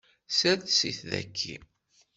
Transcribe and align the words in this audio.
Sres-it 0.37 0.99
daki. 1.11 1.55